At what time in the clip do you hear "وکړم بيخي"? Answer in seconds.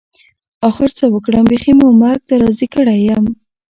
1.13-1.73